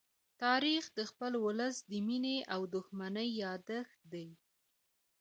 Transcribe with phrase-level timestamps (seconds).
[0.43, 4.27] تاریخ د خپل ولس د مینې او دښمنۍ يادښت دی.